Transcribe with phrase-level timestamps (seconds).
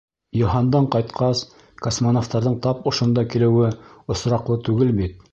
[0.37, 1.41] Йыһандан ҡайтҡас,
[1.87, 3.69] космонавтарҙың тап ошонда килеүе
[4.15, 5.21] осраҡлы түгел бит.